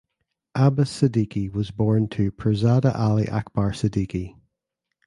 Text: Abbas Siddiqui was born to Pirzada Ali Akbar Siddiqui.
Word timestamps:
Abbas 0.55 0.89
Siddiqui 0.89 1.47
was 1.53 1.69
born 1.69 2.07
to 2.07 2.31
Pirzada 2.31 2.91
Ali 2.95 3.27
Akbar 3.29 3.69
Siddiqui. 3.71 4.35